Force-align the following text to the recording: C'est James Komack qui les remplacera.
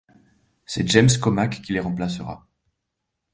C'est 0.65 0.87
James 0.89 1.11
Komack 1.21 1.61
qui 1.61 1.73
les 1.73 1.79
remplacera. 1.79 2.47